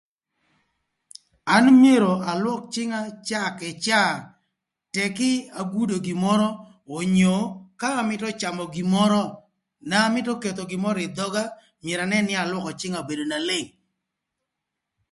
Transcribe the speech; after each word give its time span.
An 1.55 1.65
myero 1.81 2.11
alwök 2.31 2.61
cïnga 2.73 2.99
caa 3.27 3.49
kï 3.59 3.69
caa 3.85 4.11
tëk 4.93 5.09
kï 5.17 5.31
agudo 5.61 5.95
gin 6.05 6.19
mörö 6.23 6.47
onyo 6.97 7.35
ka 7.79 7.87
amïtö 8.01 8.27
camö 8.41 8.63
gin 8.73 8.87
mörö 8.93 9.21
na 9.87 9.95
an 9.99 10.05
amïtö 10.09 10.31
ketho 10.41 10.63
gin 10.69 10.81
mörö 10.83 10.99
ï 11.05 11.13
dhöga 11.17 11.43
myero 11.83 12.01
anën 12.05 12.25
nï 12.27 12.33
alwökö 12.43 12.71
cïnga 12.79 12.99
obedo 13.03 13.23
na 13.27 13.37
leng. 13.47 13.69